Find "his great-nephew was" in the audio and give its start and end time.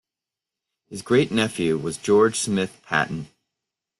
0.89-1.97